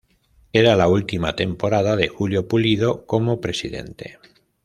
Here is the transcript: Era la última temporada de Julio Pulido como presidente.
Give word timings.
Era 0.51 0.75
la 0.75 0.87
última 0.87 1.35
temporada 1.35 1.95
de 1.95 2.07
Julio 2.07 2.47
Pulido 2.47 3.05
como 3.05 3.39
presidente. 3.39 4.17